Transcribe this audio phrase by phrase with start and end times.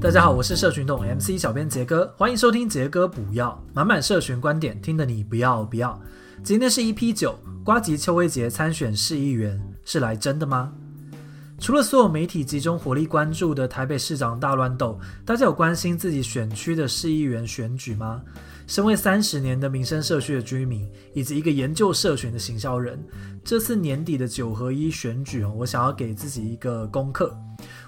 [0.00, 6.00] 大家好，我是社群洞 MC 小编杰哥，欢迎收听杰哥补药，满满社群观点，听得你不要不要。
[6.44, 10.72] 今天是 EP 九，瓜吉邱威杰参选市议员是来真的吗？
[11.58, 18.22] 除了所有媒体集中火力关注的台北市长大乱斗，大家有关心自己选区的市议员选举吗？
[18.68, 23.04] 身为三十年的民生社区的居民，以及一个研究社群的行销人，
[23.42, 27.36] 这次年底的九合一选举，我想要给自己一个功课。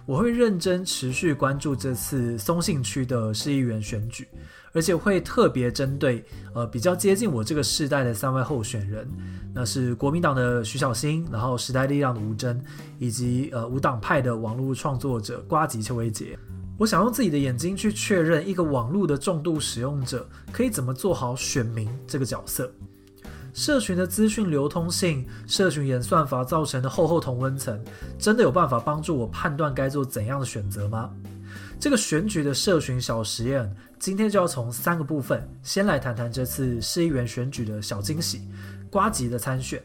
[0.06, 4.26] 我会认真持续关注这次松信区的市议员选举，
[4.72, 9.08] 而且会特别针对呃比较接近我这个世代的三位候选人，
[9.54, 12.60] 那是国民党的徐小新，然后时代力量的吴峥，
[12.98, 16.36] 以及呃无党派的网络创作者瓜吉邱维杰。
[16.76, 22.72] 我想用自己的眼睛去确认一个网络的重度使用者可以怎么做好选民这个角色。
[23.52, 27.82] 社群的资讯流通性，社群演算法造成的厚厚同温层，
[28.18, 31.10] 真的有办法帮助我判断该做怎样的选择吗？
[31.80, 38.42] 这个选举的社群小实验，今天就要从三个部分，先来谈谈这次市议员选举的小惊喜——
[38.90, 39.82] 瓜吉的参选。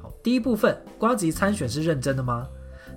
[0.00, 2.46] 好，第一部分，瓜吉参选是认真的吗？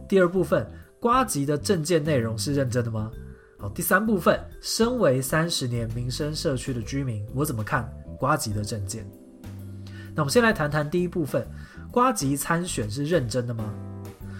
[0.07, 0.65] 第二部分，
[0.99, 3.11] 瓜吉的政见内容是认真的吗？
[3.57, 9.09] 好，第三部分，身为三十年民生社区的居民，我怎么看瓜吉的政见？
[10.15, 11.45] 那我们先来谈谈第一部分，
[11.91, 13.65] 瓜吉参选是认真的吗？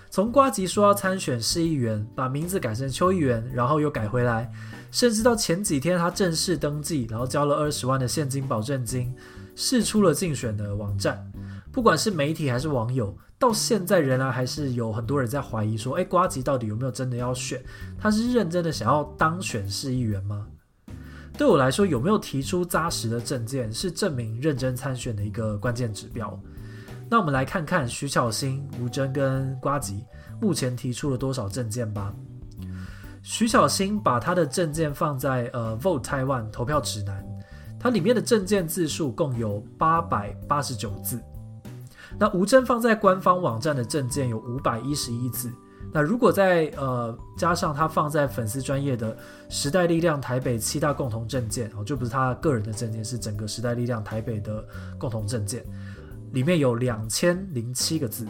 [0.09, 4.49] 从瓜吉说要参选市议员，把名字改成邱议员，然后又改回来，
[4.89, 9.13] 甚至到前几天他正式登记，然后交了二十万的现金保证金，
[9.53, 11.29] 试出了竞选的网站。
[11.73, 17.61] 不管是媒体还是网友，到现在仍然还是有很多人在怀疑说，哎，瓜吉到底有没有真的要选？
[17.99, 20.47] 他是认真的想要当选市议员吗？
[21.37, 26.37] 对我来说，有没有提出扎实的证件，是证明认真参选的一个关键指标。
[27.09, 30.03] 那我们来看看徐巧芯、吴峥跟瓜吉
[30.41, 32.13] 目前提出了多少证件吧。
[33.21, 37.23] 徐巧芯把他的证件放在呃 Vote Taiwan 投票指南，
[37.79, 41.21] 它里面的证件字数共有八百八十九字。
[42.17, 45.51] 那吴峥放在官方网站的证件有五百一十一字。
[45.95, 49.15] 那如果再呃加上他放在粉丝专业的
[49.47, 54.61] 时代力量台北七大共同证件哦，就不是他个人的证件，是整个时代力量台北的
[54.99, 55.63] 共同证件，
[56.33, 58.27] 里面有两千零七个字。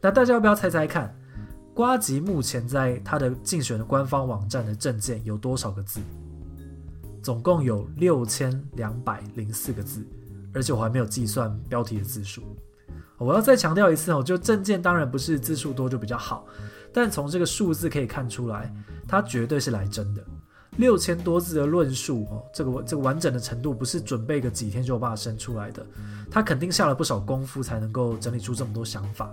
[0.00, 1.14] 那大家要不要猜猜看，
[1.74, 6.00] 瓜吉目前在他的竞选的官方网站的证件有多少个字？
[7.22, 10.02] 总共有六千两百零四个字，
[10.54, 12.40] 而且我还没有计算标题的字数。
[13.18, 16.46] 我要再强调一次哦，就政见当然不是字数多就比较好，
[16.92, 18.74] 但从这个数字可以看出来，
[19.06, 20.24] 它绝对是来真的。
[20.78, 25.84] 六千多字的论述哦，这个这个完整的程度不是准备个几天就有办法生出来的，
[26.30, 29.30] 他肯定下了不少功夫才能够整理出这么多想法。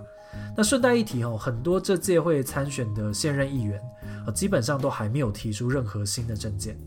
[0.54, 3.80] 那顺带一提哦，很多这届会参选的现任议员
[4.26, 6.78] 啊，基本上都还没有提出任何新的政见。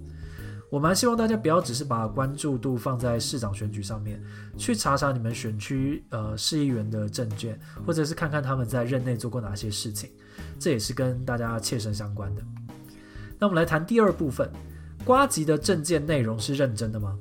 [0.74, 4.20] 我蛮希望大家不要只是把关注度放在市长选举上面，
[4.58, 10.10] 去查查你们选区呃市议员的证件，或者是看看他们在任内做过哪些事情，
[10.58, 12.42] 这也是跟大家切身相关的。
[13.38, 14.50] 那我们来谈第二部分，
[15.06, 17.16] 瓜吉的证件内容是认真的吗？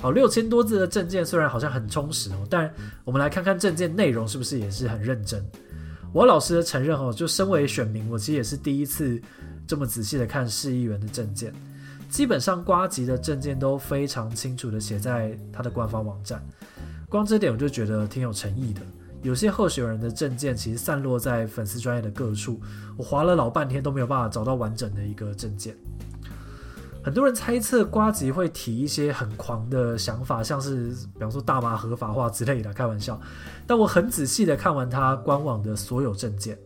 [0.00, 2.72] 好，六千多字的证件虽然好像很充实哦，但
[3.04, 5.44] 我们来看看证件内容是不是也是很认真。
[6.14, 9.20] 我老实的承认哦，就身为选民，我其实也是第一次
[9.66, 11.52] 这么仔细的看市议员的证件。
[12.08, 16.42] 基本上瓜吉的证件都非常清楚的写在他的官方网站，
[17.08, 18.80] 光这点我就觉得挺有诚意的。
[19.22, 22.60] 有些候选人的证件其实散落在粉丝专业的各处，
[22.96, 25.76] 我划了老半天都没有办法找到完整的一个证件。
[27.02, 33.20] 很多人猜测瓜吉会提一些很狂的想法，像是比方说大麻合法化之类的，开玩笑。
[33.66, 36.58] 但我很仔细的看完他官网的所有证件，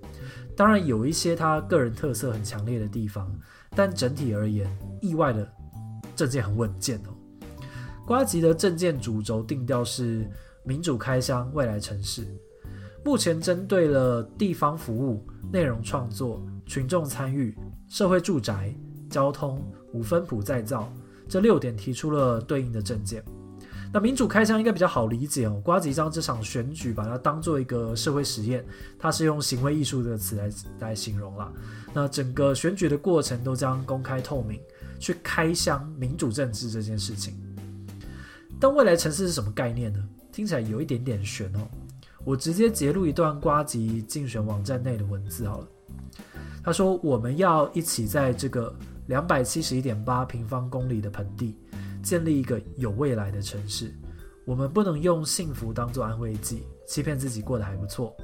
[0.56, 3.30] 当然有一些他个人特色很强烈的地方。
[3.70, 4.68] 但整体而言，
[5.00, 5.50] 意外的
[6.16, 7.14] 政见很稳健哦。
[8.06, 10.28] 瓜吉的政见主轴定调是
[10.64, 12.26] 民主开箱、未来城市。
[13.04, 17.56] 目前针对了地方服务、内容创作、群众参与、
[17.88, 18.74] 社会住宅、
[19.08, 20.92] 交通、五分埔再造
[21.28, 23.24] 这六点提出了对应的政见。
[23.92, 25.60] 那民主开箱应该比较好理解哦。
[25.64, 28.64] 瓜吉将这场选举把它当做一个社会实验，
[28.98, 31.52] 它是用行为艺术这个词来来形容啦。
[31.92, 34.60] 那整个选举的过程都将公开透明，
[35.00, 37.34] 去开箱民主政治这件事情。
[38.60, 39.98] 但未来城市是什么概念呢？
[40.30, 41.68] 听起来有一点点悬哦。
[42.24, 45.68] 我直接截录一段瓜吉竞选网站内的文字好了。
[46.62, 48.72] 他说：“我们要一起在这个
[49.06, 51.56] 两百七十一点八平方公里的盆地。”
[52.02, 53.94] 建立一个有未来的城市，
[54.44, 58.16] 我们不能用幸福当做安慰剂，欺骗自己过得还不错。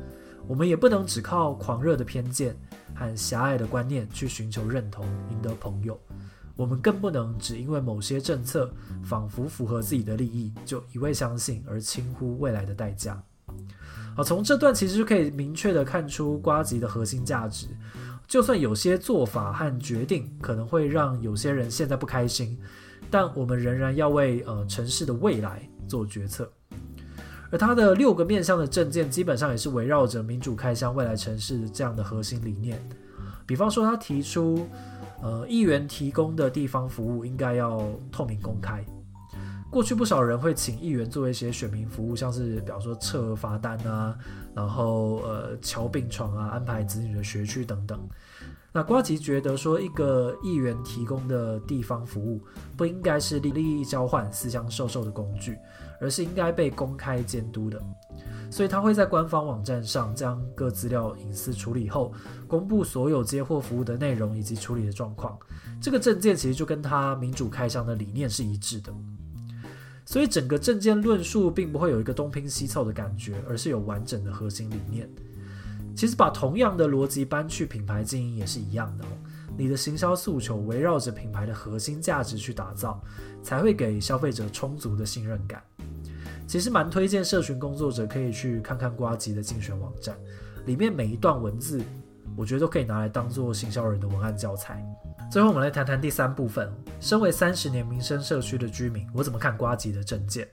[0.49, 2.57] 我们也不能只靠狂热的偏见
[2.95, 5.99] 和狭隘的观念去寻求认同，赢得朋友。
[6.55, 8.73] 我们更不能只因为某些政策
[9.05, 13.23] 仿佛符合自己的利益，就一味相信而轻忽未来的代价。
[14.17, 17.67] 好，从这段其实就可以明确地看出瓜吉的核心价值。
[18.27, 22.59] 就算有些做法和决定可能会让有些人现在不开心，
[23.11, 26.51] 但我们仍然要为呃城市的未来做决策。
[27.51, 32.77] 而他的六个面向的政见，基本上也是围绕着民主开箱未来城市这样的核心理念。
[33.47, 34.67] 比方说，他提出，
[35.23, 37.81] 呃，议员提供的地方服务应该要
[38.11, 38.85] 透明公开。
[39.71, 44.17] 过去不少人会请议员做一些选民服务，像是比方说撤罚单啊，
[44.55, 48.01] 然后呃乔病床啊，安排子女的学区等等。
[48.77, 52.39] 那瓜吉觉得说，一个议员提供的地方服务
[52.77, 55.57] 不应该是利益交换、私相授受的工具。
[55.99, 57.83] 而是应该被公开监督的，
[58.51, 62.13] 所以他会在官方网站上将各资料隐私处理后，
[62.47, 65.39] 公布所有接获服务的内容以及处理的状况。
[65.81, 68.93] 这个政见其实就跟他民主开箱的理念是一致的，
[70.05, 75.09] 所以整个政见论述并不会有一个东拼西凑的感觉，而是有完整的核心理念。
[75.97, 79.05] 其实把同样的逻辑搬去品牌经营也是一样的。
[79.57, 83.03] 你的行销诉求围绕着品牌的核心价值去打造，
[83.43, 85.63] 才会给消费者充足的信任感。
[86.47, 90.15] 其实蛮推荐社群工作者可以去看看瓜吉的竞选网站，
[90.67, 91.83] 里面每一段文字，
[92.37, 94.85] 我觉得都可以拿来当做行销人的文案教材。
[95.33, 96.71] 最后，我们来谈谈第三部分。
[97.01, 100.47] 身为三十年民生社区的居民，我怎么看瓜吉的政见？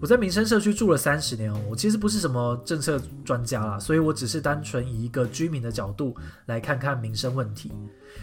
[0.00, 6.14] 我在民生社区住了三十年哦，我其实不是什么政策专家啦，所以我只是单纯以一个居民的角度
[6.46, 7.72] 来看看民生问题。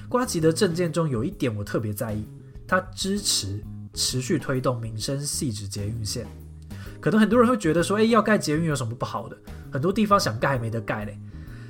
[0.07, 2.27] 瓜吉的政见中有一点我特别在意，
[2.67, 3.63] 他支持
[3.93, 6.27] 持续推动民生细致捷运线。
[6.99, 9.35] 可能很多人会觉得说，诶，要盖捷运有什么不好的？
[9.71, 11.19] 很多地方想盖还没得盖嘞。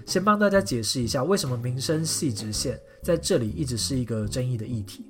[0.06, 5.06] 先帮大家解释一下，为什么民生细直线在这里一直是一个争议的议题。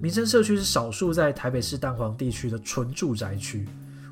[0.00, 3.66] 民生社区是少数在台北市蛋黄地区的纯住宅区，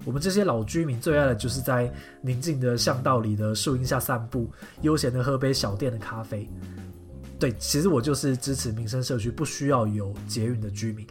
[0.05, 4.51] 我们这些老居民最爱的就是在宁静的巷道里的树荫下散步，
[4.83, 6.49] 悠闲的喝杯小店的咖啡。
[7.39, 11.07] 对，其实我就是支持民生社区不需要有捷运的居民。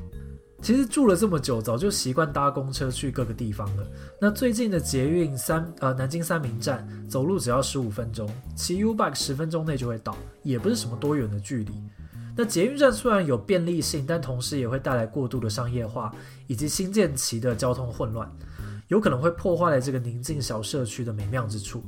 [0.61, 3.85] 其实住了这么久，早就习惯搭公车去各个地方了。
[4.21, 11.73] 那最近的捷运三呃南京三民站，走路只要十五分钟，骑 U-Bike 十分钟内就会到，也不是什么多远的距离。
[12.35, 16.11] 那捷运站虽然有便利性，但同时也会带来过度的商业化
[16.47, 18.31] 以及新建期的交通混乱，
[18.93, 21.83] 有可能会破坏了这个宁静小社区的美妙之处。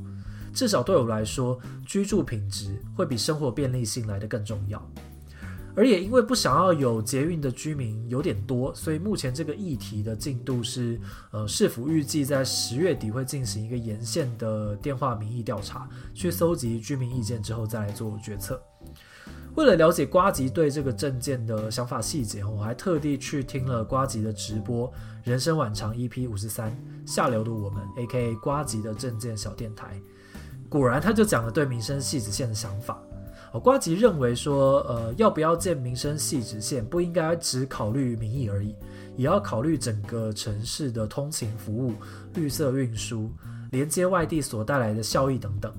[0.52, 1.56] 至少对我来说，
[1.86, 4.84] 居住品质会比生活便利性来得更重要。
[5.76, 10.98] 而也因为不想要有捷运的居民有点多，所以目前这个议题的进度是，
[11.30, 18.60] 呃，市府预计在十月底会进行一个沿线的电话民意调查，去搜集居民意见之后再来做决策。
[19.56, 24.86] 为了了解瓜吉对这个政见的想法细节，我还特地去听了瓜吉的直播
[25.24, 26.76] 《人生晚长》EP 五十三，
[27.06, 28.34] 下流的我们 A.K.A.
[28.34, 29.98] 呱吉的政见小电台，
[30.68, 33.02] 果然他就讲了对民生汐止线的想法。
[33.52, 38.74] 哦，瓜吉认为说，呃，要不要建民生汐止线，不应该只考虑民意而已，
[39.16, 41.94] 也要考虑整个城市的通勤服务、
[42.34, 43.30] 绿色运输、
[43.70, 45.72] 连接外地所带来的效益等等。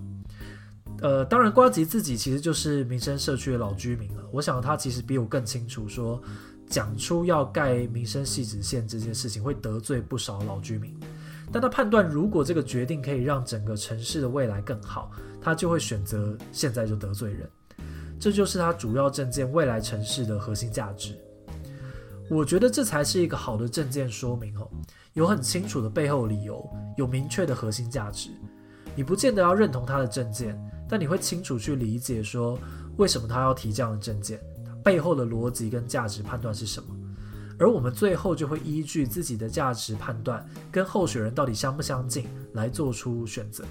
[1.02, 4.24] 呃，当然，瓜吉自己其实就是民生社区的老居民了。
[4.32, 6.22] 我想他其实比我更清楚，说
[6.68, 10.98] 讲出要盖民生汐止线这件事情会得罪不少老居民。
[11.52, 17.50] 但他判断，如果这个决定可以让整个城市的未来更好，他就会选择现在就得罪人。
[18.20, 21.16] 这就是他主要政见未来城市的核心价值。
[22.30, 24.68] 我觉得这才是一个好的政见说明哦，
[25.14, 26.68] 有很清楚的背后理由，
[26.98, 28.32] 有明确的核心价值。
[28.94, 32.58] 你不见得要认同他的政见，但你会清楚去理解说
[32.98, 34.40] 为什么他要提这样的政见，
[34.84, 36.96] 背后的逻辑跟价值判断是什么。
[37.60, 43.64] 而我们最后就会依据自己的价值判断跟候选人到底相不相近来做出选择。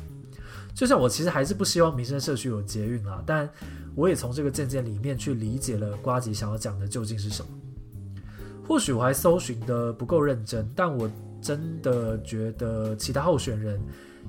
[0.75, 3.49] 就像我其实还是不希望民生社区有捷运啊，但
[3.95, 7.51] 我也从这个证件里面去理解了瓜吉想要讲的究竟是什么。
[8.67, 11.09] 或许我还搜寻的不够认真，但我
[11.41, 13.81] 真的觉得其他候选人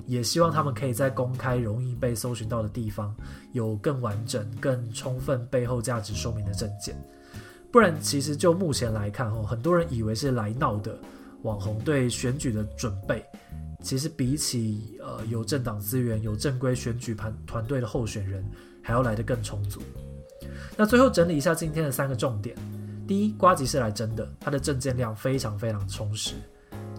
[0.06, 3.14] 也希望他们可以在公开、容易被搜寻到的地方
[3.52, 6.96] 有更完整、更充分背后价值说明的证件。
[7.70, 10.98] 不然，其实就目前来看，哦，很多人以为是来闹的
[11.42, 13.24] 网红对选举的准备。
[13.80, 18.44] 其实比起呃有政党资源、有正规选举团团队的候选人，
[18.82, 19.80] 还要来得更充足。
[20.76, 22.56] 那最后整理一下今天的三个重点：
[23.06, 26.34] 第一，瓜吉是来真的，他的证件量非常非常充实；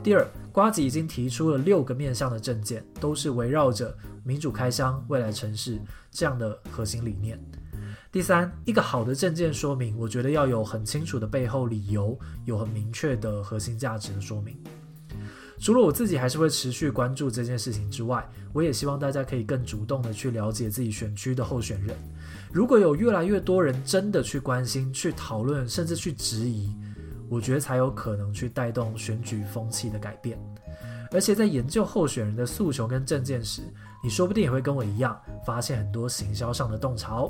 [0.04, 0.26] 第二，
[0.60, 5.80] 瓜子已经提出了六个面向的政见，都是围绕着民主开箱、未来城市
[6.12, 7.38] 这样的核心理念；
[8.12, 14.54] 第三，一个好的政见说明，我觉得要有很清楚的背后理由，有很明确的核心价值的说明。
[15.62, 21.96] 除了我自己还是会持续关注这件事情之外，我也希望大家可以更主动的去了解自己选区的候选人。
[22.52, 26.76] 如果有越来越多人真的去关心、去讨论，甚至去质疑，
[27.30, 30.38] 我觉得才有可能去带动选举风气的改变。
[31.12, 33.64] 而且在研究候选人的诉求跟政见时，
[34.04, 37.24] 你说不定也会跟我一样，发现很多行销上的洞察。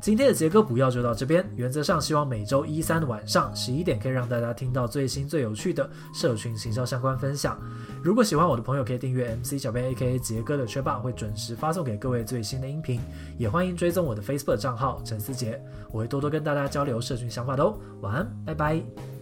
[0.00, 7.60] 今天的杰哥补药就到这边，原则上希望每周一三晚上十一点可以让大家听到最新最有趣的社群行销相关分享。
[8.00, 13.00] 如果喜欢我的朋友，可以订阅 MC 小编 AKA 杰哥的圈霸，会准时发送给各位最新的音频。
[13.36, 15.60] 也欢迎追踪我的 Facebook 账号陈思杰，
[15.90, 17.76] 我会多多跟大家交流社群想法的哦。
[18.02, 19.19] 晚安，拜拜。